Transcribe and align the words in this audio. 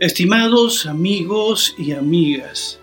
Estimados 0.00 0.86
amigos 0.86 1.74
y 1.76 1.92
amigas, 1.92 2.80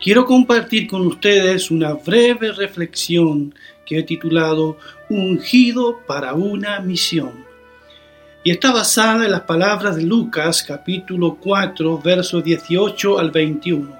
quiero 0.00 0.24
compartir 0.24 0.86
con 0.86 1.04
ustedes 1.04 1.72
una 1.72 1.94
breve 1.94 2.52
reflexión 2.52 3.52
que 3.84 3.98
he 3.98 4.02
titulado 4.04 4.76
Ungido 5.08 5.98
para 6.06 6.34
una 6.34 6.78
misión. 6.78 7.44
Y 8.44 8.52
está 8.52 8.70
basada 8.70 9.24
en 9.24 9.32
las 9.32 9.40
palabras 9.40 9.96
de 9.96 10.04
Lucas 10.04 10.62
capítulo 10.62 11.36
4 11.40 11.98
versos 11.98 12.44
18 12.44 13.18
al 13.18 13.32
21, 13.32 13.98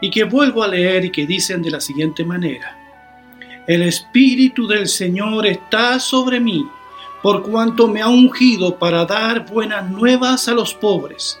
y 0.00 0.10
que 0.10 0.24
vuelvo 0.24 0.62
a 0.62 0.68
leer 0.68 1.04
y 1.04 1.12
que 1.12 1.26
dicen 1.26 1.60
de 1.60 1.70
la 1.70 1.82
siguiente 1.82 2.24
manera. 2.24 2.78
El 3.66 3.82
Espíritu 3.82 4.66
del 4.66 4.88
Señor 4.88 5.46
está 5.46 6.00
sobre 6.00 6.40
mí, 6.40 6.64
por 7.22 7.42
cuanto 7.42 7.88
me 7.88 8.00
ha 8.00 8.08
ungido 8.08 8.78
para 8.78 9.04
dar 9.04 9.44
buenas 9.44 9.90
nuevas 9.90 10.48
a 10.48 10.54
los 10.54 10.72
pobres 10.72 11.40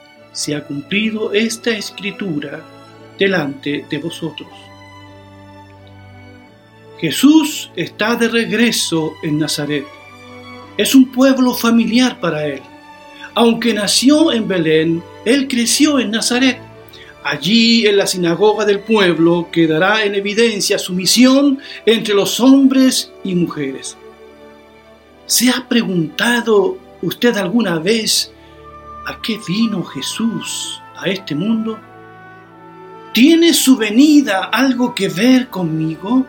se 0.31 0.55
ha 0.55 0.63
cumplido 0.63 1.33
esta 1.33 1.71
escritura 1.71 2.61
delante 3.17 3.85
de 3.89 3.97
vosotros. 3.97 4.49
Jesús 6.99 7.71
está 7.75 8.15
de 8.15 8.27
regreso 8.27 9.13
en 9.23 9.39
Nazaret. 9.39 9.85
Es 10.77 10.93
un 10.93 11.11
pueblo 11.11 11.53
familiar 11.53 12.19
para 12.19 12.45
él. 12.45 12.61
Aunque 13.33 13.73
nació 13.73 14.31
en 14.31 14.47
Belén, 14.47 15.03
él 15.25 15.47
creció 15.47 15.99
en 15.99 16.11
Nazaret. 16.11 16.59
Allí 17.23 17.87
en 17.87 17.97
la 17.97 18.07
sinagoga 18.07 18.65
del 18.65 18.79
pueblo 18.79 19.49
quedará 19.51 20.03
en 20.03 20.15
evidencia 20.15 20.79
su 20.79 20.93
misión 20.93 21.59
entre 21.85 22.13
los 22.13 22.39
hombres 22.39 23.11
y 23.23 23.35
mujeres. 23.35 23.97
¿Se 25.25 25.49
ha 25.49 25.67
preguntado 25.67 26.77
usted 27.01 27.37
alguna 27.37 27.79
vez 27.79 28.31
¿A 29.05 29.19
qué 29.21 29.39
vino 29.47 29.83
Jesús 29.83 30.81
a 30.95 31.09
este 31.09 31.33
mundo? 31.33 31.79
¿Tiene 33.13 33.53
su 33.53 33.75
venida 33.75 34.45
algo 34.45 34.93
que 34.93 35.09
ver 35.09 35.49
conmigo? 35.49 36.25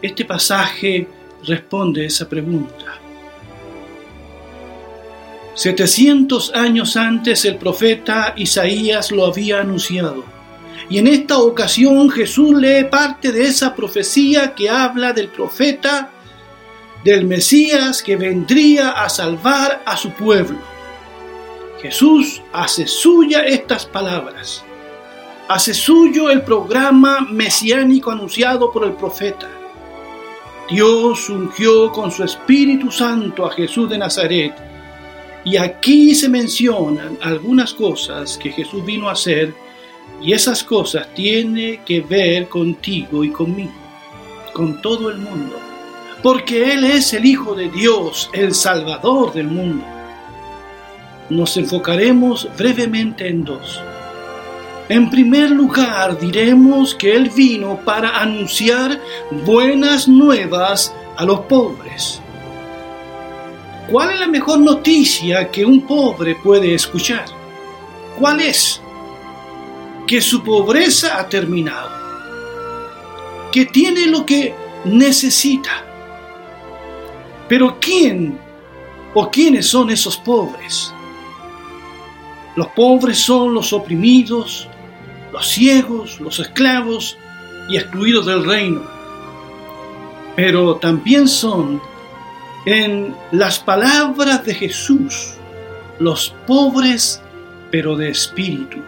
Este 0.00 0.24
pasaje 0.24 1.08
responde 1.44 2.06
esa 2.06 2.28
pregunta. 2.28 2.98
700 5.54 6.54
años 6.54 6.96
antes 6.96 7.44
el 7.44 7.56
profeta 7.56 8.32
Isaías 8.36 9.12
lo 9.12 9.26
había 9.26 9.60
anunciado. 9.60 10.24
Y 10.88 10.98
en 10.98 11.06
esta 11.06 11.38
ocasión 11.38 12.10
Jesús 12.10 12.54
lee 12.58 12.84
parte 12.90 13.30
de 13.30 13.44
esa 13.44 13.74
profecía 13.74 14.54
que 14.54 14.70
habla 14.70 15.12
del 15.12 15.28
profeta, 15.28 16.10
del 17.04 17.26
Mesías 17.26 18.02
que 18.02 18.16
vendría 18.16 18.90
a 18.90 19.08
salvar 19.10 19.82
a 19.84 19.96
su 19.96 20.10
pueblo. 20.12 20.71
Jesús 21.82 22.40
hace 22.52 22.86
suya 22.86 23.40
estas 23.40 23.86
palabras. 23.86 24.62
Hace 25.48 25.74
suyo 25.74 26.30
el 26.30 26.42
programa 26.42 27.22
mesiánico 27.28 28.12
anunciado 28.12 28.70
por 28.70 28.84
el 28.84 28.92
profeta. 28.92 29.48
Dios 30.70 31.28
ungió 31.28 31.90
con 31.90 32.12
su 32.12 32.22
Espíritu 32.22 32.92
Santo 32.92 33.44
a 33.44 33.50
Jesús 33.50 33.90
de 33.90 33.98
Nazaret. 33.98 34.54
Y 35.44 35.56
aquí 35.56 36.14
se 36.14 36.28
mencionan 36.28 37.18
algunas 37.20 37.74
cosas 37.74 38.38
que 38.38 38.52
Jesús 38.52 38.84
vino 38.84 39.08
a 39.08 39.14
hacer 39.14 39.52
y 40.20 40.34
esas 40.34 40.62
cosas 40.62 41.12
tienen 41.14 41.84
que 41.84 42.00
ver 42.00 42.48
contigo 42.48 43.24
y 43.24 43.30
conmigo, 43.30 43.72
con 44.52 44.80
todo 44.80 45.10
el 45.10 45.18
mundo. 45.18 45.58
Porque 46.22 46.74
Él 46.74 46.84
es 46.84 47.12
el 47.12 47.26
Hijo 47.26 47.56
de 47.56 47.68
Dios, 47.70 48.30
el 48.32 48.54
Salvador 48.54 49.32
del 49.32 49.48
mundo 49.48 49.84
nos 51.36 51.56
enfocaremos 51.56 52.48
brevemente 52.56 53.28
en 53.28 53.44
dos. 53.44 53.82
En 54.88 55.08
primer 55.10 55.50
lugar, 55.50 56.18
diremos 56.18 56.94
que 56.94 57.14
Él 57.14 57.30
vino 57.30 57.80
para 57.84 58.20
anunciar 58.20 59.00
buenas 59.44 60.08
nuevas 60.08 60.94
a 61.16 61.24
los 61.24 61.40
pobres. 61.40 62.20
¿Cuál 63.90 64.10
es 64.10 64.20
la 64.20 64.26
mejor 64.26 64.58
noticia 64.58 65.50
que 65.50 65.64
un 65.64 65.86
pobre 65.86 66.34
puede 66.34 66.74
escuchar? 66.74 67.24
¿Cuál 68.18 68.40
es? 68.40 68.80
Que 70.06 70.20
su 70.20 70.42
pobreza 70.42 71.18
ha 71.18 71.28
terminado, 71.28 71.90
que 73.50 73.66
tiene 73.66 74.06
lo 74.06 74.26
que 74.26 74.54
necesita. 74.84 75.84
Pero 77.48 77.78
¿quién 77.80 78.38
o 79.14 79.30
quiénes 79.30 79.66
son 79.66 79.90
esos 79.90 80.16
pobres? 80.16 80.92
Los 82.56 82.68
pobres 82.68 83.18
son 83.18 83.54
los 83.54 83.72
oprimidos, 83.72 84.68
los 85.32 85.48
ciegos, 85.48 86.20
los 86.20 86.38
esclavos 86.38 87.16
y 87.68 87.76
excluidos 87.76 88.26
del 88.26 88.44
reino. 88.44 88.82
Pero 90.36 90.76
también 90.76 91.28
son, 91.28 91.80
en 92.66 93.14
las 93.32 93.58
palabras 93.58 94.44
de 94.44 94.54
Jesús, 94.54 95.34
los 95.98 96.34
pobres 96.46 97.22
pero 97.70 97.96
de 97.96 98.10
espíritu. 98.10 98.78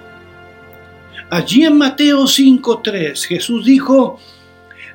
Allí 1.31 1.65
en 1.65 1.79
Mateo 1.79 2.25
5.3 2.25 3.25
Jesús 3.25 3.65
dijo, 3.65 4.21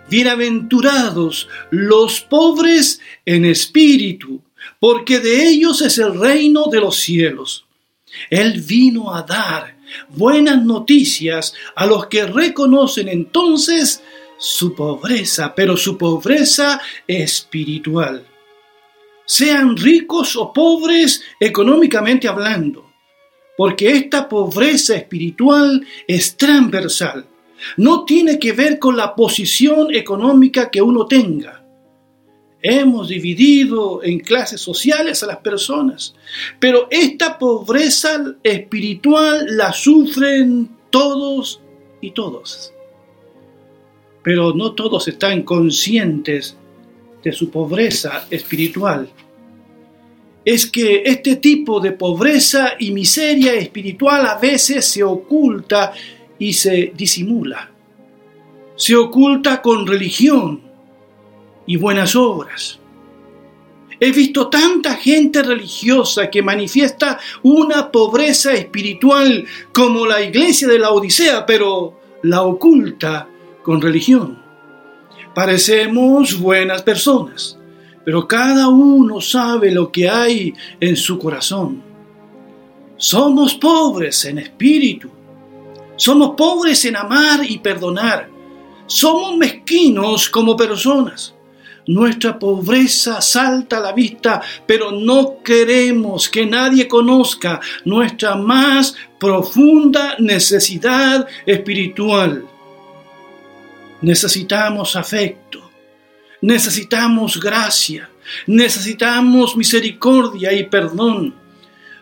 Bienaventurados 0.09 1.47
los 1.71 2.21
pobres 2.21 3.01
en 3.25 3.45
espíritu, 3.45 4.41
porque 4.79 5.19
de 5.19 5.47
ellos 5.47 5.81
es 5.81 5.97
el 5.97 6.19
reino 6.19 6.67
de 6.67 6.79
los 6.79 6.97
cielos. 6.97 7.65
Él 8.29 8.61
vino 8.61 9.13
a 9.13 9.23
dar 9.23 9.77
buenas 10.09 10.63
noticias 10.63 11.53
a 11.75 11.85
los 11.85 12.07
que 12.07 12.25
reconocen 12.25 13.07
entonces 13.09 14.01
su 14.37 14.73
pobreza, 14.73 15.53
pero 15.55 15.75
su 15.75 15.97
pobreza 15.97 16.79
espiritual. 17.07 18.25
Sean 19.25 19.77
ricos 19.77 20.35
o 20.35 20.51
pobres 20.51 21.21
económicamente 21.39 22.27
hablando, 22.27 22.91
porque 23.57 23.91
esta 23.91 24.27
pobreza 24.27 24.95
espiritual 24.95 25.85
es 26.07 26.35
transversal. 26.37 27.27
No 27.77 28.05
tiene 28.05 28.39
que 28.39 28.53
ver 28.53 28.79
con 28.79 28.95
la 28.95 29.13
posición 29.13 29.93
económica 29.93 30.71
que 30.71 30.81
uno 30.81 31.05
tenga 31.05 31.58
Hemos 32.61 33.07
dividido 33.07 34.03
en 34.03 34.19
clases 34.19 34.59
sociales 34.59 35.23
a 35.23 35.27
las 35.27 35.37
personas, 35.37 36.13
pero 36.59 36.87
esta 36.91 37.37
pobreza 37.39 38.35
espiritual 38.43 39.45
la 39.55 39.71
sufren 39.71 40.69
todos 40.89 41.61
y 42.01 42.11
todos. 42.11 42.73
Pero 44.23 44.53
no 44.53 44.73
todos 44.73 45.07
están 45.07 45.43
conscientes 45.43 46.57
de 47.23 47.31
su 47.31 47.49
pobreza 47.49 48.27
espiritual. 48.29 49.09
Es 50.43 50.65
que 50.65 51.03
este 51.05 51.37
tipo 51.37 51.79
de 51.79 51.93
pobreza 51.93 52.73
y 52.77 52.91
miseria 52.91 53.53
espiritual 53.53 54.25
a 54.25 54.37
veces 54.37 54.85
se 54.85 55.01
oculta 55.01 55.93
y 56.37 56.51
se 56.51 56.91
disimula. 56.93 57.71
Se 58.75 58.97
oculta 58.97 59.61
con 59.61 59.87
religión 59.87 60.68
y 61.69 61.77
buenas 61.77 62.15
obras. 62.15 62.79
He 63.99 64.11
visto 64.11 64.49
tanta 64.49 64.95
gente 64.95 65.43
religiosa 65.43 66.27
que 66.31 66.41
manifiesta 66.41 67.19
una 67.43 67.91
pobreza 67.91 68.53
espiritual 68.53 69.45
como 69.71 70.07
la 70.07 70.19
iglesia 70.19 70.67
de 70.67 70.79
la 70.79 70.89
Odisea, 70.89 71.45
pero 71.45 71.99
la 72.23 72.41
oculta 72.41 73.29
con 73.61 73.79
religión. 73.79 74.41
Parecemos 75.35 76.39
buenas 76.39 76.81
personas, 76.81 77.59
pero 78.03 78.27
cada 78.27 78.67
uno 78.67 79.21
sabe 79.21 79.71
lo 79.71 79.91
que 79.91 80.09
hay 80.09 80.55
en 80.79 80.95
su 80.95 81.19
corazón. 81.19 81.83
Somos 82.97 83.53
pobres 83.53 84.25
en 84.25 84.39
espíritu. 84.39 85.07
Somos 85.97 86.31
pobres 86.35 86.83
en 86.85 86.95
amar 86.95 87.41
y 87.47 87.59
perdonar. 87.59 88.27
Somos 88.87 89.37
mezquinos 89.37 90.29
como 90.29 90.57
personas 90.57 91.35
Nuestra 91.87 92.37
pobreza 92.37 93.21
salta 93.21 93.77
a 93.77 93.81
la 93.81 93.93
vista, 93.93 94.41
pero 94.65 94.91
no 94.91 95.41
queremos 95.43 96.29
que 96.29 96.45
nadie 96.45 96.87
conozca 96.87 97.59
nuestra 97.85 98.35
más 98.35 98.95
profunda 99.19 100.15
necesidad 100.19 101.27
espiritual. 101.45 102.45
Necesitamos 104.01 104.95
afecto, 104.95 105.71
necesitamos 106.41 107.39
gracia, 107.39 108.09
necesitamos 108.47 109.57
misericordia 109.57 110.53
y 110.53 110.63
perdón. 110.65 111.35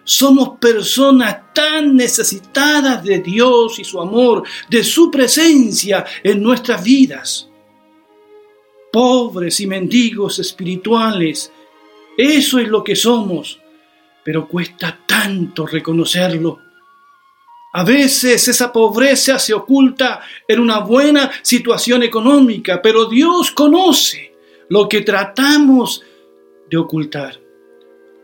Somos 0.04 0.58
personas 0.60 1.54
tan 1.54 1.96
necesitadas 1.96 3.04
de 3.04 3.20
Dios 3.20 3.78
y 3.80 3.84
su 3.84 4.00
amor, 4.00 4.44
de 4.70 4.84
su 4.84 5.12
presencia 5.12 6.06
en 6.24 6.42
nuestras 6.42 6.82
vidas. 6.82 7.47
Pobres 8.98 9.60
y 9.60 9.68
mendigos 9.68 10.40
espirituales, 10.40 11.52
eso 12.18 12.58
es 12.58 12.68
lo 12.68 12.84
que 12.84 12.96
somos, 12.96 13.60
pero 14.26 14.48
cuesta 14.48 15.02
tanto 15.06 15.68
reconocerlo. 15.68 16.60
A 17.74 17.84
veces 17.84 18.48
esa 18.48 18.74
pobreza 18.74 19.38
se 19.38 19.54
oculta 19.54 20.22
en 20.48 20.60
una 20.60 20.80
buena 20.80 21.30
situación 21.44 22.02
económica, 22.02 22.82
pero 22.82 23.06
Dios 23.06 23.52
conoce 23.52 24.34
lo 24.70 24.90
que 24.90 25.02
tratamos 25.02 26.02
de 26.68 26.78
ocultar. 26.78 27.40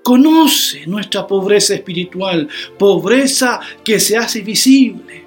Conoce 0.02 0.88
nuestra 0.88 1.28
pobreza 1.28 1.76
espiritual, 1.76 2.50
pobreza 2.80 3.60
que 3.84 4.00
se 4.00 4.18
hace 4.18 4.42
visible 4.42 5.24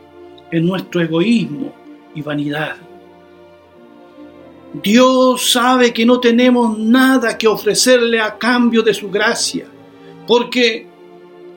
en 0.50 0.66
nuestro 0.66 1.00
egoísmo 1.00 1.72
y 2.16 2.20
vanidad. 2.20 2.85
Dios 4.72 5.52
sabe 5.52 5.92
que 5.92 6.04
no 6.04 6.20
tenemos 6.20 6.78
nada 6.78 7.38
que 7.38 7.48
ofrecerle 7.48 8.20
a 8.20 8.36
cambio 8.36 8.82
de 8.82 8.94
su 8.94 9.10
gracia, 9.10 9.66
porque 10.26 10.86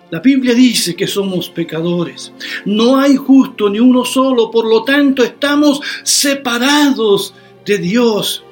la 0.09 0.19
Biblia 0.19 0.53
dice 0.55 0.95
que 0.95 1.05
somos 1.05 1.49
pecadores. 1.49 2.33
No 2.65 2.97
hay 2.99 3.15
justo 3.15 3.69
ni 3.69 3.79
uno 3.79 4.05
solo, 4.05 4.49
por 4.49 4.65
lo 4.65 4.83
tanto 4.83 5.23
estamos 5.23 5.81
separados 6.03 7.35
de 7.65 7.77
Dios. 7.77 8.43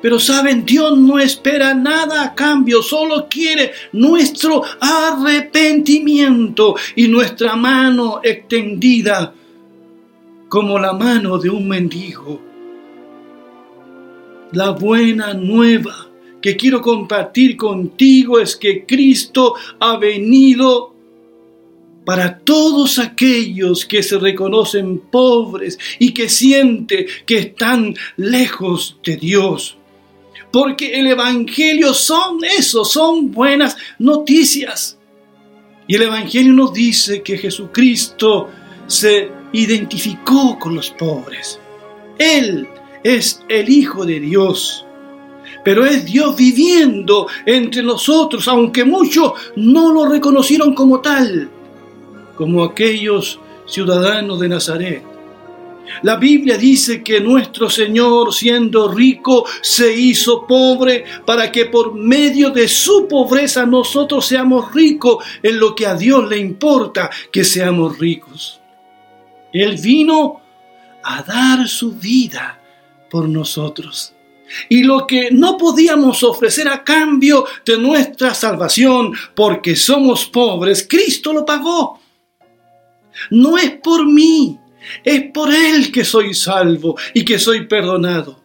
Pero 0.00 0.18
saben, 0.20 0.64
Dios 0.64 0.96
no 0.96 1.18
espera 1.18 1.74
nada 1.74 2.22
a 2.22 2.34
cambio, 2.34 2.82
solo 2.82 3.26
quiere 3.28 3.72
nuestro 3.92 4.62
arrepentimiento 4.80 6.76
y 6.94 7.08
nuestra 7.08 7.56
mano 7.56 8.20
extendida 8.22 9.34
como 10.48 10.78
la 10.78 10.92
mano 10.92 11.38
de 11.38 11.50
un 11.50 11.68
mendigo. 11.68 12.40
La 14.56 14.70
buena 14.70 15.34
nueva 15.34 16.08
que 16.40 16.56
quiero 16.56 16.80
compartir 16.80 17.58
contigo 17.58 18.40
es 18.40 18.56
que 18.56 18.86
Cristo 18.86 19.52
ha 19.78 19.98
venido 19.98 20.94
para 22.06 22.38
todos 22.38 22.98
aquellos 22.98 23.84
que 23.84 24.02
se 24.02 24.18
reconocen 24.18 24.98
pobres 25.10 25.78
y 25.98 26.14
que 26.14 26.30
sienten 26.30 27.04
que 27.26 27.36
están 27.36 27.94
lejos 28.16 28.96
de 29.04 29.18
Dios. 29.18 29.76
Porque 30.50 30.98
el 30.98 31.08
Evangelio 31.08 31.92
son 31.92 32.42
eso, 32.42 32.82
son 32.86 33.30
buenas 33.30 33.76
noticias. 33.98 34.96
Y 35.86 35.96
el 35.96 36.02
Evangelio 36.04 36.54
nos 36.54 36.72
dice 36.72 37.20
que 37.20 37.36
Jesucristo 37.36 38.48
se 38.86 39.30
identificó 39.52 40.58
con 40.58 40.76
los 40.76 40.90
pobres. 40.92 41.60
Él 42.18 42.66
es 43.06 43.42
el 43.48 43.68
Hijo 43.68 44.04
de 44.04 44.20
Dios 44.20 44.86
pero 45.66 45.84
es 45.84 46.04
Dios 46.04 46.36
viviendo 46.36 47.26
entre 47.44 47.82
nosotros, 47.82 48.46
aunque 48.46 48.84
muchos 48.84 49.32
no 49.56 49.92
lo 49.92 50.06
reconocieron 50.06 50.76
como 50.76 51.00
tal, 51.00 51.50
como 52.36 52.62
aquellos 52.62 53.40
ciudadanos 53.66 54.38
de 54.38 54.48
Nazaret. 54.48 55.02
La 56.02 56.14
Biblia 56.18 56.56
dice 56.56 57.02
que 57.02 57.20
nuestro 57.20 57.68
Señor, 57.68 58.32
siendo 58.32 58.86
rico, 58.92 59.44
se 59.60 59.92
hizo 59.92 60.46
pobre 60.46 61.04
para 61.24 61.50
que 61.50 61.66
por 61.66 61.94
medio 61.94 62.50
de 62.50 62.68
su 62.68 63.08
pobreza 63.08 63.66
nosotros 63.66 64.24
seamos 64.24 64.72
ricos 64.72 65.24
en 65.42 65.58
lo 65.58 65.74
que 65.74 65.86
a 65.86 65.96
Dios 65.96 66.28
le 66.28 66.38
importa 66.38 67.10
que 67.32 67.42
seamos 67.42 67.98
ricos. 67.98 68.60
Él 69.52 69.76
vino 69.82 70.40
a 71.02 71.24
dar 71.24 71.66
su 71.66 71.90
vida 71.92 72.60
por 73.10 73.28
nosotros. 73.28 74.12
Y 74.68 74.84
lo 74.84 75.06
que 75.06 75.30
no 75.30 75.56
podíamos 75.56 76.22
ofrecer 76.22 76.68
a 76.68 76.84
cambio 76.84 77.44
de 77.64 77.78
nuestra 77.78 78.34
salvación, 78.34 79.12
porque 79.34 79.74
somos 79.74 80.26
pobres, 80.26 80.86
Cristo 80.88 81.32
lo 81.32 81.44
pagó. 81.44 82.00
No 83.30 83.58
es 83.58 83.72
por 83.82 84.06
mí, 84.06 84.58
es 85.02 85.30
por 85.32 85.52
Él 85.52 85.90
que 85.90 86.04
soy 86.04 86.34
salvo 86.34 86.96
y 87.12 87.24
que 87.24 87.38
soy 87.38 87.66
perdonado. 87.66 88.40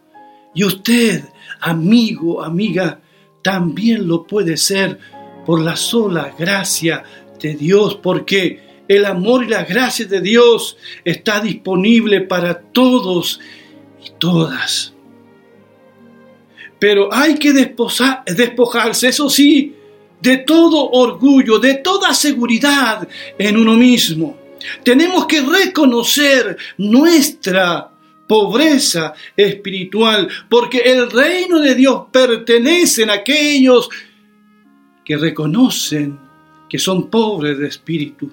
Y 0.54 0.64
usted, 0.64 1.24
amigo, 1.60 2.42
amiga, 2.42 3.00
también 3.42 4.06
lo 4.06 4.24
puede 4.24 4.56
ser 4.56 4.98
por 5.46 5.60
la 5.60 5.76
sola 5.76 6.34
gracia 6.36 7.04
de 7.40 7.54
Dios, 7.54 7.96
porque 7.96 8.84
el 8.88 9.04
amor 9.04 9.44
y 9.44 9.48
la 9.48 9.64
gracia 9.64 10.06
de 10.06 10.20
Dios 10.20 10.76
está 11.04 11.40
disponible 11.40 12.20
para 12.22 12.60
todos 12.60 13.40
todas. 14.18 14.94
Pero 16.78 17.12
hay 17.12 17.36
que 17.36 17.52
despojarse, 17.52 19.08
eso 19.08 19.30
sí, 19.30 19.74
de 20.20 20.38
todo 20.38 20.90
orgullo, 20.90 21.58
de 21.58 21.74
toda 21.74 22.14
seguridad 22.14 23.06
en 23.38 23.56
uno 23.56 23.74
mismo. 23.74 24.36
Tenemos 24.84 25.26
que 25.26 25.40
reconocer 25.40 26.56
nuestra 26.78 27.90
pobreza 28.26 29.14
espiritual, 29.36 30.28
porque 30.48 30.78
el 30.78 31.10
reino 31.10 31.60
de 31.60 31.74
Dios 31.74 32.04
pertenece 32.10 33.04
a 33.04 33.14
aquellos 33.14 33.88
que 35.04 35.16
reconocen 35.16 36.18
que 36.68 36.78
son 36.78 37.10
pobres 37.10 37.58
de 37.58 37.68
espíritu. 37.68 38.32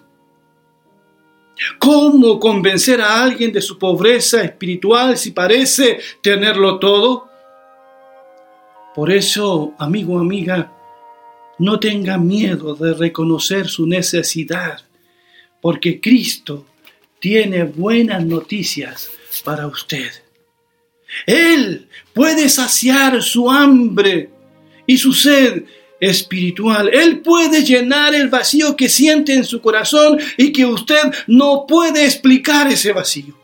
¿Cómo 1.77 2.39
convencer 2.39 3.01
a 3.01 3.23
alguien 3.23 3.51
de 3.51 3.61
su 3.61 3.77
pobreza 3.77 4.41
espiritual 4.43 5.17
si 5.17 5.31
parece 5.31 5.99
tenerlo 6.21 6.79
todo? 6.79 7.27
Por 8.95 9.11
eso, 9.11 9.73
amigo, 9.77 10.19
amiga, 10.19 10.71
no 11.59 11.79
tenga 11.79 12.17
miedo 12.17 12.75
de 12.75 12.93
reconocer 12.93 13.67
su 13.67 13.85
necesidad, 13.85 14.81
porque 15.61 15.99
Cristo 15.99 16.65
tiene 17.19 17.63
buenas 17.63 18.25
noticias 18.25 19.11
para 19.43 19.67
usted. 19.67 20.09
Él 21.25 21.87
puede 22.13 22.49
saciar 22.49 23.21
su 23.21 23.49
hambre 23.49 24.29
y 24.85 24.97
su 24.97 25.11
sed 25.11 25.63
espiritual. 25.99 26.89
Él 26.93 27.19
puede 27.19 27.63
llenar 27.63 28.15
el 28.15 28.29
vacío 28.29 28.75
que 28.75 28.89
siente 28.89 29.33
en 29.33 29.43
su 29.43 29.61
corazón 29.61 30.19
y 30.37 30.51
que 30.51 30.65
usted 30.65 31.01
no 31.27 31.65
puede 31.67 32.05
explicar 32.05 32.67
ese 32.67 32.91
vacío. 32.93 33.37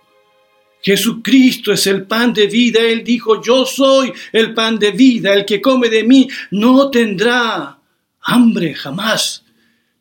Jesucristo 0.82 1.74
es 1.74 1.88
el 1.88 2.04
pan 2.04 2.32
de 2.32 2.46
vida. 2.46 2.80
Él 2.80 3.04
dijo, 3.04 3.42
yo 3.42 3.66
soy 3.66 4.14
el 4.32 4.54
pan 4.54 4.78
de 4.78 4.92
vida. 4.92 5.34
El 5.34 5.44
que 5.44 5.60
come 5.60 5.90
de 5.90 6.04
mí 6.04 6.30
no 6.52 6.92
tendrá 6.92 7.80
hambre 8.22 8.76
jamás. 8.76 9.44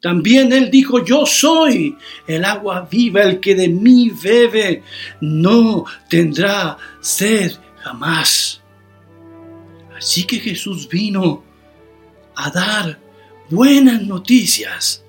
También 0.01 0.53
Él 0.53 0.71
dijo, 0.71 1.03
yo 1.03 1.25
soy 1.25 1.97
el 2.27 2.45
agua 2.45 2.87
viva. 2.91 3.23
El 3.23 3.41
que 3.41 3.55
de 3.55 3.69
mí 3.69 4.11
bebe 4.23 4.83
no 5.23 5.87
tendrá 6.11 6.77
sed 7.01 7.53
jamás. 7.83 8.61
Así 9.97 10.25
que 10.25 10.39
Jesús 10.39 10.87
vino 10.87 11.43
a 12.37 12.51
dar 12.51 12.99
buenas 13.51 14.03
noticias 14.03 15.05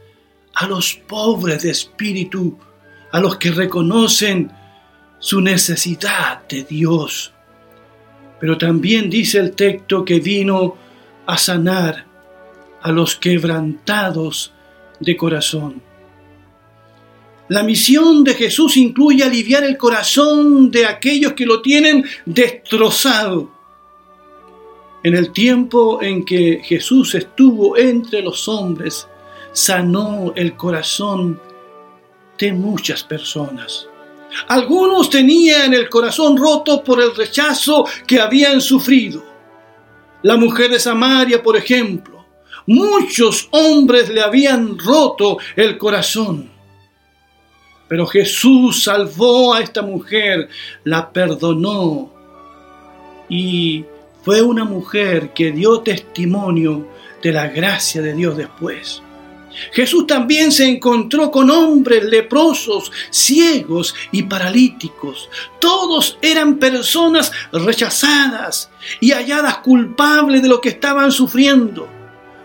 a 0.54 0.68
los 0.68 0.96
pobres 0.96 1.64
de 1.64 1.72
espíritu, 1.72 2.58
a 3.12 3.20
los 3.20 3.38
que 3.38 3.52
reconocen 3.52 4.52
su 5.20 5.42
necesidad 5.42 6.48
de 6.48 6.64
Dios. 6.64 7.34
Pero 8.40 8.58
también 8.58 9.10
dice 9.10 9.40
el 9.40 9.52
texto 9.54 10.06
que 10.06 10.20
vino 10.20 10.78
a 11.26 11.38
sanar 11.38 12.06
a 12.82 12.92
los 12.92 13.16
quebrantados 13.16 14.54
de 15.00 15.18
corazón. 15.18 15.82
La 17.48 17.64
misión 17.64 18.24
de 18.24 18.34
Jesús 18.34 18.76
incluye 18.78 19.24
aliviar 19.24 19.64
el 19.64 19.78
corazón 19.78 20.72
de 20.72 20.86
aquellos 20.86 21.34
que 21.34 21.46
lo 21.46 21.62
tienen 21.62 22.04
destrozado. 22.26 23.55
En 25.06 25.16
el 25.16 25.32
tiempo 25.32 26.02
en 26.02 26.26
que 26.26 26.62
Jesús 26.64 27.14
estuvo 27.14 27.78
entre 27.78 28.24
los 28.24 28.48
hombres, 28.48 29.08
sanó 29.52 30.34
el 30.36 30.56
corazón 30.58 31.40
de 32.40 32.52
muchas 32.52 33.04
personas. 33.04 33.88
Algunos 34.48 35.12
tenían 35.12 35.76
el 35.76 35.90
corazón 35.90 36.36
roto 36.36 36.84
por 36.84 37.00
el 37.04 37.16
rechazo 37.16 37.86
que 38.08 38.20
habían 38.20 38.60
sufrido. 38.60 39.24
La 40.24 40.38
mujer 40.38 40.72
de 40.72 40.80
Samaria, 40.80 41.44
por 41.44 41.56
ejemplo, 41.56 42.26
muchos 42.66 43.48
hombres 43.52 44.10
le 44.10 44.24
habían 44.24 44.76
roto 44.80 45.38
el 45.56 45.78
corazón. 45.78 46.50
Pero 47.88 48.08
Jesús 48.08 48.82
salvó 48.82 49.54
a 49.54 49.62
esta 49.62 49.84
mujer, 49.84 50.50
la 50.84 51.14
perdonó 51.14 52.12
y 53.30 53.86
fue 54.26 54.42
una 54.42 54.66
mujer 54.66 55.34
que 55.34 55.52
dio 55.52 55.82
testimonio 55.82 56.88
de 57.22 57.32
la 57.32 57.48
gracia 57.48 58.02
de 58.02 58.14
Dios 58.14 58.36
después. 58.36 59.04
Jesús 59.72 60.08
también 60.08 60.52
se 60.52 60.66
encontró 60.66 61.30
con 61.30 61.50
hombres 61.52 62.04
leprosos, 62.04 62.92
ciegos 63.12 63.94
y 64.12 64.24
paralíticos. 64.24 65.30
Todos 65.60 66.18
eran 66.24 66.58
personas 66.58 67.32
rechazadas 67.54 68.70
y 69.00 69.12
halladas 69.12 69.60
culpables 69.60 70.42
de 70.42 70.50
lo 70.50 70.60
que 70.60 70.70
estaban 70.70 71.12
sufriendo. 71.12 71.88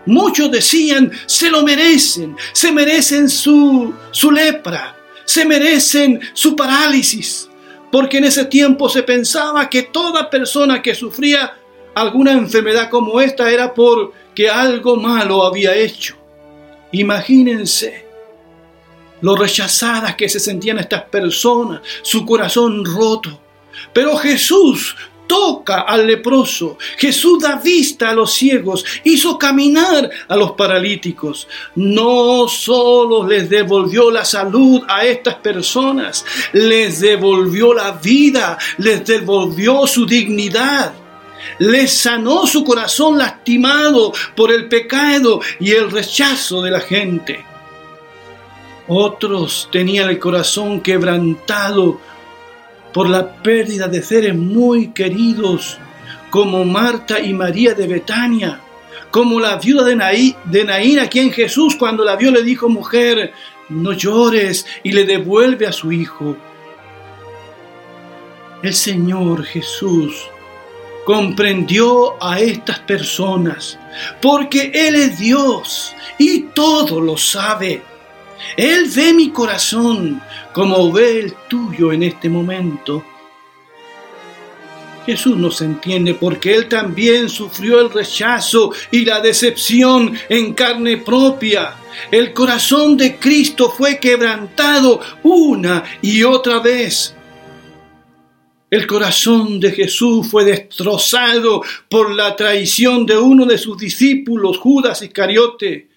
Muchos 0.05 0.51
decían, 0.51 1.11
se 1.25 1.49
lo 1.49 1.63
merecen, 1.63 2.35
se 2.53 2.71
merecen 2.71 3.27
su, 3.27 3.91
su 4.11 4.31
lepra, 4.31 4.95
se 5.25 5.45
merecen 5.45 6.19
su 6.33 6.55
parálisis, 6.55 7.49
porque 7.91 8.19
en 8.19 8.25
ese 8.25 8.45
tiempo 8.45 8.87
se 8.87 9.03
pensaba 9.03 9.69
que 9.69 9.83
toda 9.83 10.29
persona 10.29 10.81
que 10.81 10.95
sufría 10.95 11.55
alguna 11.95 12.31
enfermedad 12.31 12.89
como 12.89 13.19
esta 13.21 13.49
era 13.49 13.73
porque 13.73 14.49
algo 14.49 14.95
malo 14.95 15.43
había 15.43 15.75
hecho. 15.75 16.15
Imagínense 16.91 18.05
lo 19.21 19.35
rechazadas 19.35 20.15
que 20.15 20.27
se 20.27 20.39
sentían 20.39 20.79
estas 20.79 21.03
personas, 21.03 21.81
su 22.01 22.25
corazón 22.25 22.83
roto. 22.83 23.39
Pero 23.93 24.17
Jesús 24.17 24.95
toca 25.27 25.81
al 25.81 26.07
leproso, 26.07 26.77
Jesús 26.97 27.41
da 27.41 27.55
vista 27.55 28.09
a 28.09 28.13
los 28.13 28.33
ciegos, 28.33 28.83
hizo 29.05 29.37
caminar 29.37 30.09
a 30.27 30.35
los 30.35 30.51
paralíticos. 30.51 31.47
No 31.75 32.49
solo 32.49 33.25
les 33.25 33.49
devolvió 33.49 34.11
la 34.11 34.25
salud 34.25 34.81
a 34.89 35.05
estas 35.05 35.35
personas, 35.35 36.25
les 36.51 36.99
devolvió 36.99 37.73
la 37.73 37.91
vida, 37.91 38.57
les 38.77 39.05
devolvió 39.05 39.87
su 39.87 40.05
dignidad 40.05 40.93
le 41.59 41.87
sanó 41.87 42.45
su 42.47 42.63
corazón 42.63 43.17
lastimado 43.17 44.13
por 44.35 44.51
el 44.51 44.67
pecado 44.67 45.41
y 45.59 45.71
el 45.71 45.91
rechazo 45.91 46.61
de 46.61 46.71
la 46.71 46.79
gente. 46.79 47.43
Otros 48.87 49.69
tenían 49.71 50.09
el 50.09 50.19
corazón 50.19 50.81
quebrantado 50.81 51.99
por 52.93 53.09
la 53.09 53.35
pérdida 53.41 53.87
de 53.87 54.01
seres 54.01 54.35
muy 54.35 54.89
queridos, 54.89 55.77
como 56.29 56.65
Marta 56.65 57.19
y 57.19 57.33
María 57.33 57.73
de 57.73 57.87
Betania, 57.87 58.59
como 59.09 59.39
la 59.39 59.57
viuda 59.57 59.83
de, 59.83 59.95
Naí, 59.95 60.35
Naín, 60.45 60.99
a 60.99 61.07
quien 61.07 61.31
Jesús 61.31 61.75
cuando 61.75 62.03
la 62.03 62.15
vio 62.15 62.31
le 62.31 62.43
dijo, 62.43 62.69
mujer, 62.69 63.33
no 63.69 63.93
llores, 63.93 64.65
y 64.83 64.91
le 64.91 65.05
devuelve 65.05 65.67
a 65.67 65.71
su 65.71 65.91
hijo. 65.91 66.35
El 68.63 68.73
Señor 68.73 69.43
Jesús 69.43 70.25
comprendió 71.05 72.21
a 72.23 72.39
estas 72.39 72.79
personas, 72.79 73.77
porque 74.21 74.71
Él 74.73 74.95
es 74.95 75.19
Dios 75.19 75.95
y 76.17 76.43
todo 76.53 77.01
lo 77.01 77.17
sabe. 77.17 77.81
Él 78.57 78.89
ve 78.93 79.13
mi 79.13 79.29
corazón 79.29 80.21
como 80.53 80.91
ve 80.91 81.19
el 81.19 81.33
tuyo 81.47 81.91
en 81.91 82.03
este 82.03 82.29
momento. 82.29 83.03
Jesús 85.05 85.35
nos 85.35 85.61
entiende 85.61 86.13
porque 86.13 86.53
Él 86.53 86.67
también 86.67 87.27
sufrió 87.27 87.81
el 87.81 87.89
rechazo 87.89 88.71
y 88.91 89.03
la 89.03 89.19
decepción 89.19 90.13
en 90.29 90.53
carne 90.53 90.97
propia. 90.97 91.75
El 92.11 92.33
corazón 92.33 92.97
de 92.97 93.17
Cristo 93.17 93.73
fue 93.75 93.99
quebrantado 93.99 95.01
una 95.23 95.83
y 96.01 96.23
otra 96.23 96.59
vez 96.59 97.15
el 98.71 98.87
corazón 98.87 99.59
de 99.59 99.71
Jesús 99.73 100.29
fue 100.31 100.45
destrozado 100.45 101.61
por 101.89 102.15
la 102.15 102.37
traición 102.37 103.05
de 103.05 103.17
uno 103.17 103.45
de 103.45 103.57
sus 103.57 103.77
discípulos, 103.77 104.57
Judas 104.59 105.01
Iscariote, 105.01 105.89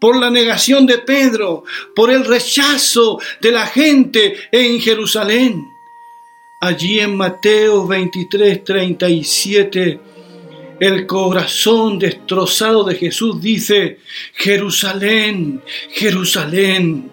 por 0.00 0.18
la 0.18 0.30
negación 0.30 0.86
de 0.86 0.98
Pedro, 0.98 1.64
por 1.94 2.10
el 2.10 2.24
rechazo 2.24 3.20
de 3.38 3.52
la 3.52 3.66
gente 3.66 4.34
en 4.50 4.80
Jerusalén. 4.80 5.62
Allí 6.62 7.00
en 7.00 7.16
Mateo 7.18 7.86
23, 7.86 8.64
37, 8.64 10.00
el 10.80 11.06
corazón 11.06 11.98
destrozado 11.98 12.82
de 12.84 12.94
Jesús 12.94 13.42
dice, 13.42 13.98
Jerusalén, 14.32 15.62
Jerusalén, 15.90 17.11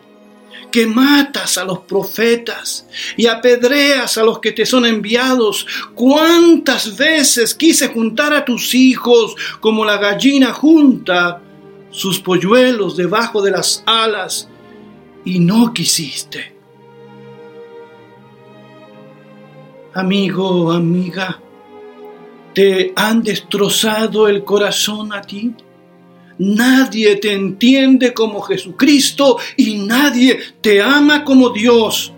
que 0.72 0.86
matas 0.86 1.58
a 1.58 1.66
los 1.66 1.80
profetas 1.80 2.86
y 3.18 3.28
apedreas 3.28 4.18
a 4.18 4.24
los 4.24 4.40
que 4.40 4.52
te 4.52 4.66
son 4.66 4.86
enviados. 4.86 5.66
¿Cuántas 5.96 6.96
veces 6.96 7.56
quise 7.56 7.90
juntar 7.90 8.34
a 8.34 8.46
tus 8.46 8.74
hijos 8.76 9.36
como 9.60 9.86
la 9.86 9.98
gallina 9.98 10.54
junta 10.54 11.42
sus 11.92 12.20
polluelos 12.20 12.96
debajo 12.96 13.42
de 13.42 13.52
las 13.52 13.84
alas 13.86 14.48
y 15.26 15.40
no 15.40 15.74
quisiste? 15.74 16.56
Amigo, 19.94 20.72
amiga, 20.72 21.42
¿te 22.54 22.94
han 22.96 23.24
destrozado 23.24 24.28
el 24.28 24.44
corazón 24.44 25.12
a 25.14 25.22
ti? 25.22 25.56
Nadie 26.40 27.18
te 27.18 27.34
entiende 27.34 28.14
como 28.14 28.42
Jesucristo 28.42 29.38
y 29.58 29.80
nadie 29.80 30.40
te 30.62 30.82
ama 30.82 31.26
como 31.26 31.50
Dios. 31.50 32.14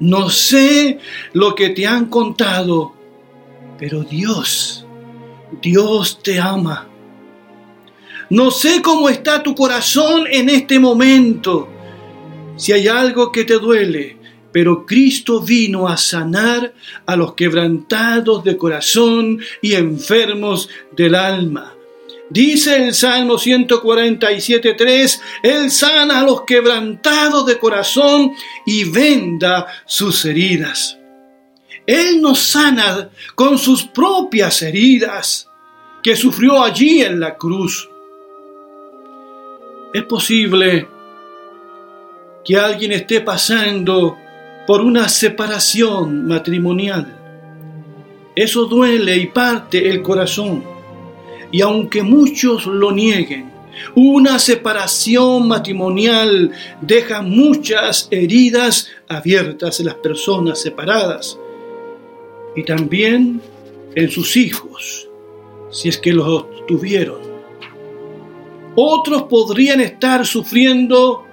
No 0.00 0.28
sé 0.28 0.98
lo 1.32 1.54
que 1.54 1.70
te 1.70 1.86
han 1.86 2.06
contado, 2.06 2.92
pero 3.78 4.02
Dios, 4.02 4.84
Dios 5.62 6.20
te 6.20 6.40
ama. 6.40 6.88
No 8.28 8.50
sé 8.50 8.82
cómo 8.82 9.08
está 9.08 9.40
tu 9.42 9.54
corazón 9.54 10.24
en 10.28 10.48
este 10.48 10.80
momento, 10.80 11.68
si 12.56 12.72
hay 12.72 12.88
algo 12.88 13.30
que 13.30 13.44
te 13.44 13.54
duele, 13.54 14.16
pero 14.50 14.84
Cristo 14.84 15.40
vino 15.40 15.86
a 15.86 15.96
sanar 15.96 16.74
a 17.06 17.14
los 17.14 17.34
quebrantados 17.34 18.42
de 18.42 18.56
corazón 18.56 19.40
y 19.62 19.74
enfermos 19.74 20.68
del 20.96 21.14
alma. 21.14 21.74
Dice 22.30 22.86
el 22.86 22.94
Salmo 22.94 23.34
147.3, 23.34 25.20
Él 25.42 25.70
sana 25.72 26.20
a 26.20 26.22
los 26.22 26.42
quebrantados 26.42 27.44
de 27.44 27.58
corazón 27.58 28.32
y 28.64 28.84
venda 28.84 29.66
sus 29.84 30.24
heridas. 30.24 30.96
Él 31.84 32.22
nos 32.22 32.38
sana 32.38 33.10
con 33.34 33.58
sus 33.58 33.82
propias 33.82 34.62
heridas 34.62 35.48
que 36.04 36.14
sufrió 36.14 36.62
allí 36.62 37.02
en 37.02 37.18
la 37.18 37.36
cruz. 37.36 37.90
Es 39.92 40.04
posible 40.04 40.86
que 42.44 42.56
alguien 42.56 42.92
esté 42.92 43.22
pasando 43.22 44.16
por 44.68 44.82
una 44.82 45.08
separación 45.08 46.28
matrimonial. 46.28 47.16
Eso 48.36 48.66
duele 48.66 49.16
y 49.16 49.26
parte 49.26 49.90
el 49.90 50.00
corazón 50.00 50.79
y 51.52 51.60
aunque 51.60 52.02
muchos 52.02 52.66
lo 52.66 52.92
nieguen, 52.92 53.50
una 53.94 54.38
separación 54.38 55.48
matrimonial 55.48 56.52
deja 56.80 57.22
muchas 57.22 58.08
heridas 58.10 58.88
abiertas 59.08 59.80
en 59.80 59.86
las 59.86 59.94
personas 59.96 60.60
separadas 60.60 61.38
y 62.54 62.64
también 62.64 63.40
en 63.94 64.10
sus 64.10 64.36
hijos, 64.36 65.08
si 65.70 65.88
es 65.88 65.98
que 65.98 66.12
los 66.12 66.66
tuvieron. 66.66 67.18
Otros 68.76 69.24
podrían 69.24 69.80
estar 69.80 70.24
sufriendo 70.26 71.24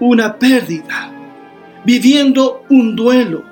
una 0.00 0.38
pérdida, 0.38 1.12
viviendo 1.84 2.64
un 2.68 2.94
duelo. 2.94 3.44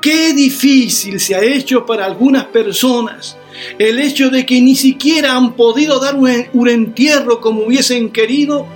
Qué 0.00 0.32
difícil 0.32 1.20
se 1.20 1.34
ha 1.34 1.42
hecho 1.42 1.84
para 1.84 2.04
algunas 2.04 2.44
personas 2.46 3.36
el 3.78 3.98
hecho 3.98 4.30
de 4.30 4.44
que 4.44 4.60
ni 4.60 4.74
siquiera 4.74 5.36
han 5.36 5.54
podido 5.54 6.00
dar 6.00 6.16
un 6.16 6.68
entierro 6.68 7.40
como 7.40 7.62
hubiesen 7.62 8.10
querido 8.10 8.66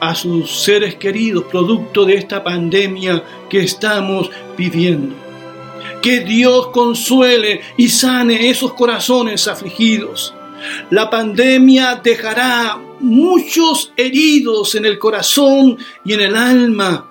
a 0.00 0.14
sus 0.14 0.62
seres 0.62 0.96
queridos, 0.96 1.44
producto 1.44 2.04
de 2.04 2.14
esta 2.14 2.42
pandemia 2.44 3.22
que 3.48 3.60
estamos 3.60 4.30
viviendo. 4.56 5.14
Que 6.02 6.20
Dios 6.20 6.68
consuele 6.68 7.62
y 7.78 7.88
sane 7.88 8.50
esos 8.50 8.74
corazones 8.74 9.48
afligidos. 9.48 10.34
La 10.90 11.08
pandemia 11.08 12.00
dejará 12.02 12.78
muchos 13.00 13.92
heridos 13.96 14.74
en 14.74 14.84
el 14.84 14.98
corazón 14.98 15.78
y 16.04 16.12
en 16.12 16.20
el 16.20 16.36
alma, 16.36 17.10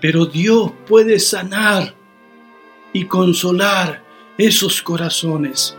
pero 0.00 0.26
Dios 0.26 0.72
puede 0.86 1.18
sanar 1.18 1.94
y 2.92 3.04
consolar 3.06 4.05
esos 4.38 4.82
corazones. 4.82 5.76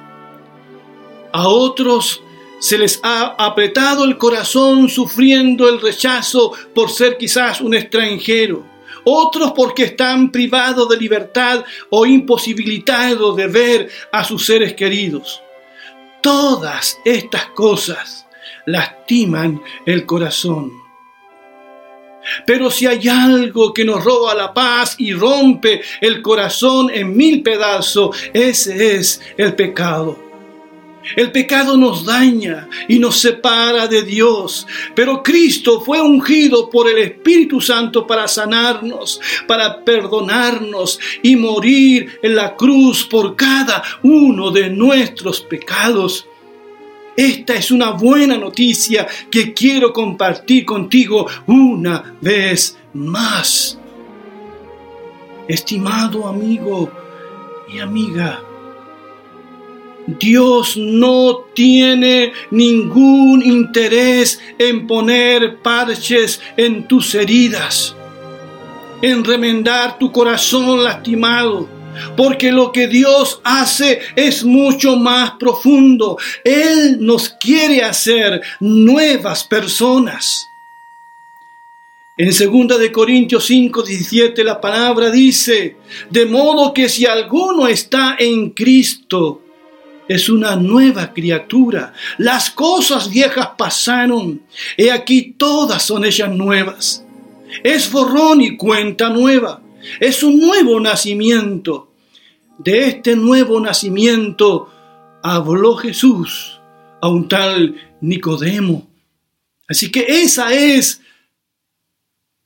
A 1.34 1.48
otros 1.48 2.22
se 2.60 2.78
les 2.78 3.00
ha 3.04 3.36
apretado 3.38 4.04
el 4.04 4.18
corazón 4.18 4.90
sufriendo 4.90 5.70
el 5.70 5.80
rechazo 5.80 6.54
por 6.74 6.90
ser 6.90 7.18
quizás 7.18 7.62
un 7.62 7.76
extranjero. 7.76 8.66
Otros 9.04 9.54
porque 9.56 9.84
están 9.84 10.32
privados 10.32 10.90
de 10.90 10.98
libertad 10.98 11.64
o 11.90 12.06
imposibilitados 12.06 13.36
de 13.38 13.48
ver 13.48 13.90
a 14.12 14.24
sus 14.24 14.46
seres 14.46 14.74
queridos. 14.74 15.42
Todas 16.22 16.98
estas 17.06 17.46
cosas 17.48 18.26
lastiman 18.66 19.62
el 19.86 20.06
corazón. 20.06 20.87
Pero 22.46 22.70
si 22.72 22.86
hay 22.86 23.08
algo 23.08 23.74
que 23.74 23.86
nos 23.86 24.04
roba 24.04 24.36
la 24.36 24.54
paz 24.54 24.96
y 24.98 25.14
rompe 25.14 25.82
el 26.02 26.22
corazón 26.22 26.90
en 26.94 27.16
mil 27.16 27.42
pedazos, 27.44 28.16
ese 28.34 28.96
es 28.96 29.22
el 29.38 29.56
pecado. 29.56 30.28
El 31.16 31.32
pecado 31.32 31.78
nos 31.78 32.06
daña 32.06 32.68
y 32.88 33.00
nos 33.00 33.20
separa 33.20 33.88
de 33.88 34.04
Dios, 34.04 34.68
pero 34.94 35.24
Cristo 35.24 35.80
fue 35.80 36.02
ungido 36.02 36.70
por 36.70 36.90
el 36.90 36.98
Espíritu 36.98 37.62
Santo 37.62 38.06
para 38.06 38.28
sanarnos, 38.28 39.22
para 39.48 39.84
perdonarnos 39.84 41.00
y 41.24 41.36
morir 41.36 42.20
en 42.22 42.36
la 42.36 42.56
cruz 42.56 43.06
por 43.06 43.36
cada 43.36 43.82
uno 44.04 44.52
de 44.52 44.70
nuestros 44.70 45.40
pecados. 45.42 46.28
Esta 47.18 47.56
es 47.56 47.72
una 47.72 47.90
buena 47.94 48.38
noticia 48.38 49.08
que 49.32 49.52
quiero 49.52 49.92
compartir 49.92 50.64
contigo 50.66 51.26
una 51.48 52.16
vez 52.22 52.78
más. 52.94 53.80
Estimado 55.48 56.28
amigo 56.28 56.92
y 57.74 57.80
amiga, 57.80 58.40
Dios 60.06 60.78
no 60.78 61.46
tiene 61.56 62.34
ningún 62.52 63.42
interés 63.42 64.40
en 64.60 64.86
poner 64.86 65.58
parches 65.58 66.40
en 66.56 66.88
tus 66.88 67.16
heridas, 67.16 67.96
en 69.02 69.24
remendar 69.26 69.98
tu 69.98 70.12
corazón 70.12 70.84
lastimado, 70.84 71.77
porque 72.16 72.52
lo 72.52 72.72
que 72.72 72.88
Dios 72.88 73.42
hace 73.44 74.00
es 74.16 74.44
mucho 74.44 74.96
más 74.98 75.32
profundo. 75.40 76.18
Él 76.44 76.98
nos 77.00 77.30
quiere 77.30 77.84
hacer 77.84 78.42
nuevas 78.60 79.44
personas. 79.44 80.50
En 82.20 82.30
2 82.30 82.80
de 82.80 82.92
Corintios 82.92 83.46
5, 83.46 83.84
17 83.84 84.44
la 84.44 84.60
palabra 84.60 85.12
dice, 85.12 85.78
de 86.10 86.26
modo 86.26 86.74
que 86.74 86.90
si 86.90 87.06
alguno 87.06 87.68
está 87.68 88.16
en 88.18 88.50
Cristo, 88.50 89.44
es 90.08 90.30
una 90.30 90.56
nueva 90.56 91.14
criatura. 91.14 91.94
Las 92.18 92.50
cosas 92.50 93.10
viejas 93.10 93.50
pasaron, 93.58 94.42
y 94.76 94.90
aquí 94.90 95.36
todas 95.38 95.84
son 95.84 96.06
ellas 96.06 96.32
nuevas. 96.32 97.06
Es 97.64 97.92
borrón 97.92 98.42
y 98.42 98.58
cuenta 98.58 99.10
nueva. 99.10 99.62
Es 100.00 100.24
un 100.24 100.40
nuevo 100.40 100.80
nacimiento. 100.80 101.87
De 102.58 102.88
este 102.88 103.16
nuevo 103.16 103.60
nacimiento 103.60 104.70
habló 105.24 105.76
Jesús 105.76 106.60
a 107.02 107.08
un 107.08 107.28
tal 107.28 107.76
Nicodemo. 108.02 108.88
Así 109.68 109.92
que 109.92 110.06
esa 110.24 110.54
es 110.54 111.02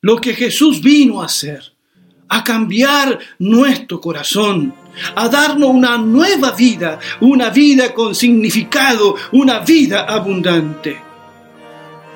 lo 0.02 0.17
que 0.17 0.34
Jesús 0.34 0.82
vino 0.82 1.21
a 1.21 1.26
hacer, 1.26 1.74
a 2.28 2.43
cambiar 2.43 3.19
nuestro 3.39 4.02
corazón 4.02 4.74
a 5.15 5.30
darnos 5.30 5.69
una 5.69 5.97
nueva 5.97 6.52
vida, 6.52 7.00
una 7.19 7.50
vida 7.50 7.93
con 7.93 8.15
significado, 8.15 9.15
una 9.32 9.60
vida 9.60 10.04
abundante. 10.04 11.00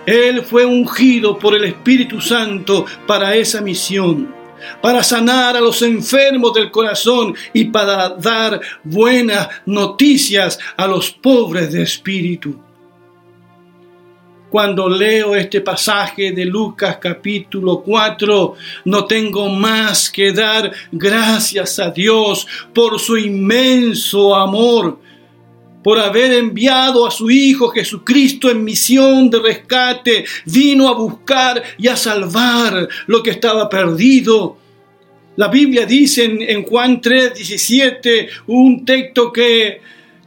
Él 0.06 0.44
fue 0.44 0.66
ungido 0.66 1.38
por 1.38 1.56
el 1.56 1.64
Espíritu 1.66 2.22
Santo 2.22 2.86
para 3.08 3.36
esa 3.36 3.62
misión, 3.62 4.34
para 4.82 5.04
sanar 5.04 5.56
a 5.56 5.62
los 5.62 5.82
enfermos 5.82 6.54
del 6.54 6.72
corazón 6.72 7.36
y 7.54 7.66
para 7.66 8.10
dar 8.10 8.60
buenas 8.84 9.50
noticias 9.66 10.60
a 10.78 10.88
los 10.88 11.12
pobres 11.12 11.72
de 11.72 11.84
espíritu. 11.84 12.60
Cuando 14.50 14.88
leo 14.88 15.36
este 15.36 15.60
pasaje 15.60 16.32
de 16.32 16.46
Lucas 16.46 16.98
capítulo 17.02 17.82
4, 17.82 18.54
no 18.86 19.06
tengo 19.06 19.50
más 19.50 20.10
que 20.10 20.32
dar 20.32 20.72
gracias 20.92 21.78
a 21.80 21.90
Dios 21.90 22.48
por 22.74 22.98
su 23.00 23.18
inmenso 23.18 24.34
amor, 24.34 25.00
por 25.86 26.00
haber 26.00 26.34
enviado 26.34 27.06
a 27.06 27.12
su 27.12 27.30
Hijo 27.30 27.70
Jesucristo 27.70 28.50
en 28.50 28.64
misión 28.64 29.30
de 29.30 29.38
rescate, 29.38 30.26
vino 30.46 30.88
a 30.88 30.96
buscar 30.96 31.62
y 31.78 31.88
a 31.88 31.96
salvar 31.96 32.90
lo 33.06 33.22
que 33.22 33.30
estaba 33.30 33.70
perdido. 33.70 34.58
La 35.36 35.48
Biblia 35.48 35.86
dice 35.86 36.24
en, 36.26 36.64
Juan 36.64 37.00
3, 37.00 37.36
17, 37.36 38.30
un 38.48 38.84
texto 38.84 39.32
que 39.32 39.80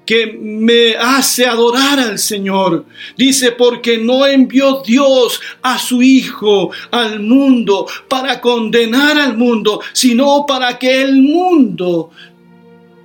que 0.09 0.27
me 0.40 0.94
hace 0.97 1.44
adorar 1.44 1.99
al 1.99 2.18
Señor. 2.18 2.87
Dice, 3.14 3.53
porque 3.53 3.99
no 3.99 4.27
envió 4.27 4.81
Dios 4.81 5.38
a 5.61 5.79
su 5.79 6.01
Hijo 6.01 6.71
al 6.90 7.21
mundo 7.21 7.87
para 8.09 8.40
condenar 8.40 9.18
al 9.18 9.37
mundo, 9.37 9.83
sino 9.92 10.47
para 10.47 10.79
que 10.79 11.03
el 11.03 11.16
mundo, 11.16 12.11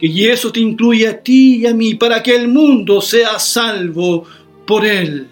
y 0.05 0.27
eso 0.27 0.51
te 0.51 0.59
incluye 0.59 1.07
a 1.07 1.23
ti 1.23 1.61
y 1.61 1.65
a 1.65 1.73
mí, 1.73 1.93
para 1.95 2.21
que 2.21 2.35
el 2.35 2.49
mundo 2.49 2.99
sea 2.99 3.39
salvo 3.39 4.25
por 4.67 4.85
él. 4.85 5.29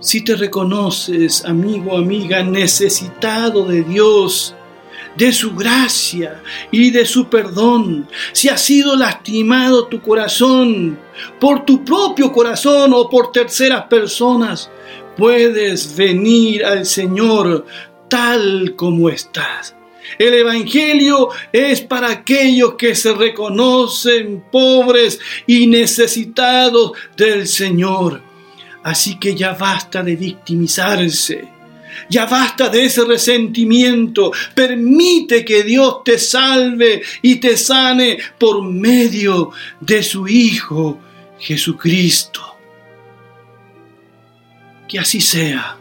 Si 0.00 0.24
te 0.24 0.34
reconoces, 0.34 1.44
amigo, 1.44 1.96
amiga, 1.96 2.42
necesitado 2.42 3.64
de 3.66 3.84
Dios, 3.84 4.56
de 5.16 5.32
su 5.32 5.54
gracia 5.54 6.42
y 6.72 6.90
de 6.90 7.06
su 7.06 7.28
perdón. 7.28 8.08
Si 8.32 8.48
ha 8.48 8.58
sido 8.58 8.96
lastimado 8.96 9.86
tu 9.86 10.02
corazón 10.02 10.98
por 11.38 11.64
tu 11.64 11.84
propio 11.84 12.32
corazón 12.32 12.92
o 12.94 13.08
por 13.08 13.30
terceras 13.30 13.84
personas, 13.84 14.72
puedes 15.16 15.94
venir 15.94 16.64
al 16.64 16.84
Señor 16.84 17.64
tal 18.08 18.74
como 18.74 19.08
estás. 19.08 19.75
El 20.18 20.34
Evangelio 20.34 21.30
es 21.52 21.80
para 21.80 22.10
aquellos 22.10 22.74
que 22.74 22.94
se 22.94 23.12
reconocen 23.12 24.44
pobres 24.50 25.18
y 25.46 25.66
necesitados 25.66 26.92
del 27.16 27.46
Señor. 27.46 28.22
Así 28.82 29.18
que 29.18 29.34
ya 29.34 29.54
basta 29.54 30.02
de 30.02 30.16
victimizarse 30.16 31.56
ya 32.08 32.26
basta 32.26 32.68
de 32.68 32.84
ese 32.84 33.04
resentimiento. 33.04 34.32
Permite 34.54 35.44
que 35.44 35.62
Dios 35.62 36.04
te 36.04 36.18
salve 36.18 37.02
y 37.22 37.36
te 37.36 37.56
sane 37.56 38.18
por 38.38 38.62
medio 38.62 39.50
de 39.80 40.02
su 40.02 40.28
Hijo 40.28 41.00
Jesucristo. 41.38 42.42
Que 44.88 44.98
así 44.98 45.20
sea. 45.20 45.78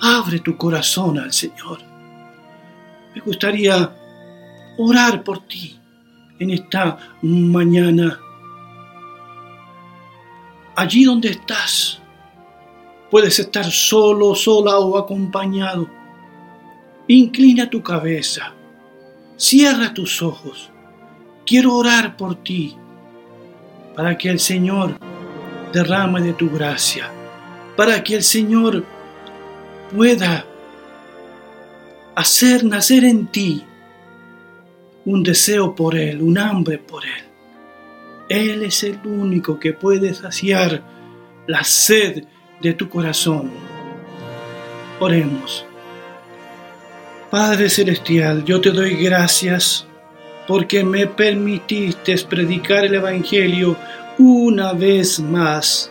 Abre 0.00 0.40
tu 0.40 0.56
corazón 0.56 1.18
al 1.18 1.32
Señor. 1.32 1.89
Me 3.20 3.26
gustaría 3.26 3.94
orar 4.78 5.22
por 5.22 5.46
ti 5.46 5.78
en 6.38 6.50
esta 6.50 6.98
mañana. 7.22 8.18
Allí 10.74 11.04
donde 11.04 11.30
estás 11.30 12.00
Puedes 13.10 13.40
estar 13.40 13.64
solo, 13.64 14.36
sola 14.36 14.78
o 14.78 14.96
acompañado. 14.96 15.88
Inclina 17.08 17.68
tu 17.68 17.82
cabeza. 17.82 18.52
Cierra 19.36 19.92
tus 19.92 20.22
ojos. 20.22 20.70
Quiero 21.44 21.74
orar 21.74 22.16
por 22.16 22.36
ti 22.36 22.76
para 23.96 24.16
que 24.16 24.28
el 24.28 24.38
Señor 24.38 24.96
derrame 25.72 26.20
de 26.22 26.34
tu 26.34 26.48
gracia, 26.50 27.10
para 27.76 28.04
que 28.04 28.14
el 28.14 28.22
Señor 28.22 28.84
pueda 29.92 30.46
hacer 32.14 32.64
nacer 32.64 33.04
en 33.04 33.26
ti 33.26 33.64
un 35.04 35.22
deseo 35.22 35.74
por 35.74 35.96
Él, 35.96 36.22
un 36.22 36.38
hambre 36.38 36.78
por 36.78 37.04
Él. 37.04 37.24
Él 38.28 38.62
es 38.62 38.84
el 38.84 38.98
único 39.04 39.58
que 39.58 39.72
puede 39.72 40.14
saciar 40.14 40.82
la 41.46 41.64
sed 41.64 42.24
de 42.60 42.74
tu 42.74 42.88
corazón. 42.88 43.50
Oremos. 45.00 45.64
Padre 47.30 47.70
Celestial, 47.70 48.44
yo 48.44 48.60
te 48.60 48.70
doy 48.70 48.96
gracias 48.96 49.86
porque 50.46 50.84
me 50.84 51.06
permitiste 51.06 52.16
predicar 52.28 52.84
el 52.84 52.96
Evangelio 52.96 53.76
una 54.18 54.72
vez 54.72 55.20
más. 55.20 55.90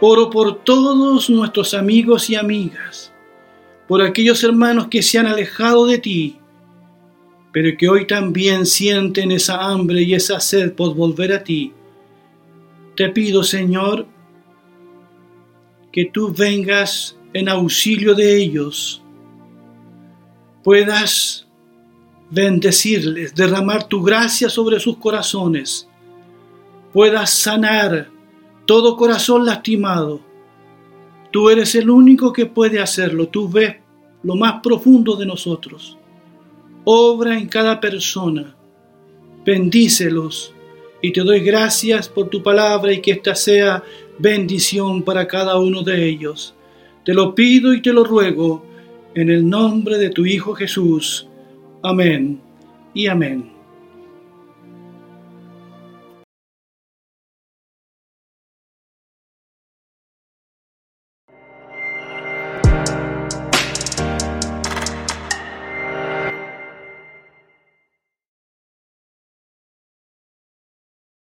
Oro 0.00 0.30
por 0.30 0.64
todos 0.64 1.30
nuestros 1.30 1.74
amigos 1.74 2.28
y 2.30 2.34
amigas, 2.34 3.11
por 3.88 4.02
aquellos 4.02 4.42
hermanos 4.44 4.88
que 4.88 5.02
se 5.02 5.18
han 5.18 5.26
alejado 5.26 5.86
de 5.86 5.98
ti, 5.98 6.38
pero 7.52 7.76
que 7.76 7.88
hoy 7.88 8.06
también 8.06 8.64
sienten 8.66 9.30
esa 9.30 9.60
hambre 9.60 10.02
y 10.02 10.14
esa 10.14 10.40
sed 10.40 10.72
por 10.72 10.94
volver 10.94 11.32
a 11.32 11.44
ti. 11.44 11.72
Te 12.96 13.10
pido, 13.10 13.42
Señor, 13.42 14.06
que 15.92 16.06
tú 16.06 16.32
vengas 16.32 17.16
en 17.34 17.48
auxilio 17.48 18.14
de 18.14 18.36
ellos, 18.36 19.02
puedas 20.62 21.46
bendecirles, 22.30 23.34
derramar 23.34 23.88
tu 23.88 24.02
gracia 24.02 24.48
sobre 24.48 24.80
sus 24.80 24.96
corazones, 24.96 25.86
puedas 26.92 27.30
sanar 27.30 28.08
todo 28.66 28.96
corazón 28.96 29.44
lastimado. 29.44 30.31
Tú 31.32 31.48
eres 31.48 31.74
el 31.74 31.90
único 31.90 32.32
que 32.32 32.46
puede 32.46 32.78
hacerlo, 32.78 33.28
tú 33.28 33.48
ves 33.48 33.76
lo 34.22 34.36
más 34.36 34.60
profundo 34.62 35.16
de 35.16 35.26
nosotros. 35.26 35.98
Obra 36.84 37.38
en 37.38 37.48
cada 37.48 37.80
persona, 37.80 38.54
bendícelos 39.44 40.54
y 41.00 41.12
te 41.12 41.22
doy 41.22 41.40
gracias 41.40 42.08
por 42.08 42.28
tu 42.28 42.42
palabra 42.42 42.92
y 42.92 43.00
que 43.00 43.12
esta 43.12 43.34
sea 43.34 43.82
bendición 44.18 45.02
para 45.02 45.26
cada 45.26 45.58
uno 45.58 45.82
de 45.82 46.06
ellos. 46.06 46.54
Te 47.04 47.14
lo 47.14 47.34
pido 47.34 47.74
y 47.74 47.82
te 47.82 47.92
lo 47.92 48.04
ruego 48.04 48.64
en 49.14 49.30
el 49.30 49.48
nombre 49.48 49.98
de 49.98 50.10
tu 50.10 50.24
Hijo 50.24 50.54
Jesús. 50.54 51.26
Amén 51.82 52.40
y 52.94 53.06
amén. 53.06 53.51